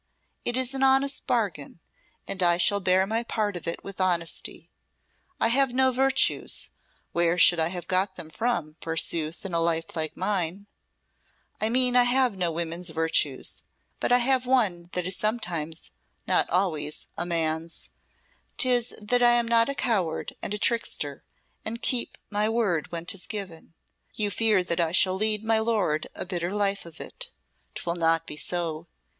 [0.43, 1.79] It is an honest bargain,
[2.27, 4.71] and I shall bear my part of it with honesty.
[5.39, 6.71] I have no virtues
[7.11, 10.65] where should I have got them from, forsooth, in a life like mine?
[11.61, 13.61] I mean I have no women's virtues;
[13.99, 15.91] but I have one that is sometimes
[16.25, 17.89] not always a man's.
[18.57, 21.23] 'Tis that I am not a coward and a trickster,
[21.63, 23.75] and keep my word when 'tis given.
[24.15, 27.29] You fear that I shall lead my lord a bitter life of it.
[27.75, 28.87] 'Twill not be so.